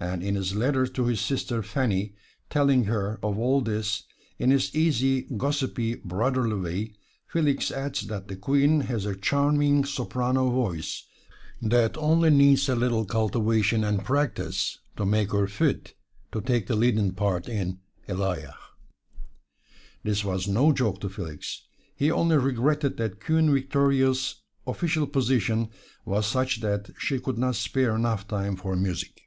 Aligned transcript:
And 0.00 0.22
in 0.22 0.36
his 0.36 0.54
letter 0.54 0.86
to 0.86 1.06
his 1.06 1.20
sister 1.20 1.60
Fanny, 1.60 2.14
telling 2.50 2.84
her 2.84 3.18
of 3.20 3.36
all 3.36 3.60
this, 3.60 4.04
in 4.38 4.52
his 4.52 4.72
easy, 4.72 5.22
gossipy, 5.22 5.96
brotherly 5.96 6.54
way, 6.54 6.94
Felix 7.26 7.72
adds 7.72 8.02
that 8.02 8.28
the 8.28 8.36
Queen 8.36 8.82
has 8.82 9.06
a 9.06 9.16
charming 9.16 9.84
soprano 9.84 10.50
voice, 10.50 11.04
that 11.60 11.96
only 11.98 12.30
needs 12.30 12.68
a 12.68 12.76
little 12.76 13.04
cultivation 13.04 13.82
and 13.82 14.04
practise 14.04 14.78
to 14.96 15.04
make 15.04 15.32
her 15.32 15.48
fit 15.48 15.94
to 16.30 16.40
take 16.40 16.68
the 16.68 16.76
leading 16.76 17.10
part 17.10 17.48
in 17.48 17.80
"Elijah." 18.08 18.54
This 20.04 20.24
was 20.24 20.46
no 20.46 20.70
joke 20.70 21.00
to 21.00 21.08
Felix 21.08 21.66
he 21.96 22.08
only 22.08 22.36
regretted 22.36 22.98
that 22.98 23.18
Queen 23.22 23.52
Victoria's 23.52 24.36
official 24.64 25.08
position 25.08 25.70
was 26.04 26.24
such 26.24 26.60
that 26.60 26.88
she 26.98 27.18
could 27.18 27.36
not 27.36 27.56
spare 27.56 27.96
enough 27.96 28.28
time 28.28 28.54
for 28.54 28.76
music. 28.76 29.22